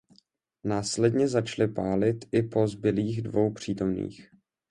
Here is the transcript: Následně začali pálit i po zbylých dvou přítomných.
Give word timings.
Následně 0.63 1.27
začali 1.27 1.73
pálit 1.73 2.25
i 2.31 2.41
po 2.43 2.67
zbylých 2.67 3.21
dvou 3.21 3.51
přítomných. 3.53 4.29